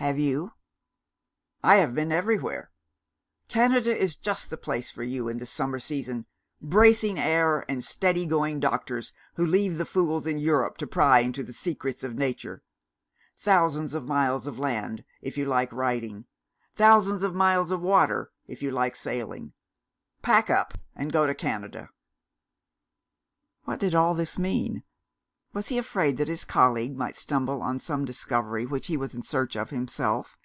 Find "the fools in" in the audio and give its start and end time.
9.78-10.36